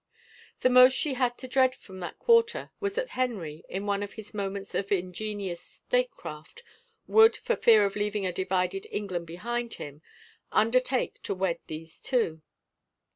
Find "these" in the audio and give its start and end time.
11.67-12.01